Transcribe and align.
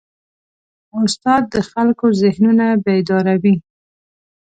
استاد 1.01 1.43
د 1.53 1.55
خلکو 1.71 2.05
ذهنونه 2.21 2.65
بیداروي. 2.85 3.55